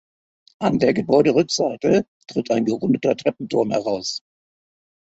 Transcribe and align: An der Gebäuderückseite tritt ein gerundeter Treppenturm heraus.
An 0.57 0.79
der 0.79 0.95
Gebäuderückseite 0.95 2.07
tritt 2.25 2.49
ein 2.49 2.65
gerundeter 2.65 3.15
Treppenturm 3.15 3.69
heraus. 3.69 4.23